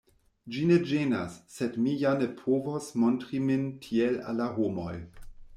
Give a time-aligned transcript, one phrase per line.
[0.53, 4.99] Ĝi ne ĝenas; sed mi ja ne povos montri min tiel al la homoj.